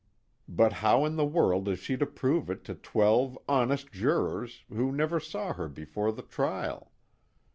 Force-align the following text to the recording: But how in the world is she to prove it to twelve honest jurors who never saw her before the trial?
But 0.49 0.73
how 0.81 1.05
in 1.05 1.15
the 1.15 1.27
world 1.27 1.67
is 1.67 1.77
she 1.77 1.95
to 1.97 2.07
prove 2.07 2.49
it 2.49 2.63
to 2.63 2.73
twelve 2.73 3.37
honest 3.47 3.91
jurors 3.91 4.63
who 4.67 4.91
never 4.91 5.19
saw 5.19 5.53
her 5.53 5.67
before 5.69 6.11
the 6.11 6.23
trial? 6.23 6.91